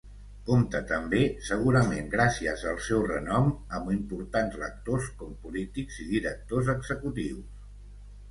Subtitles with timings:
[0.45, 1.17] Compta també,
[1.49, 7.61] segurament gràcies al seu renom, amb importants lectors com polítics i directors executius.